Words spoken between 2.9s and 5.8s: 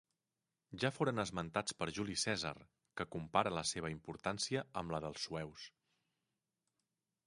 que compara la seva importància amb la dels sueus.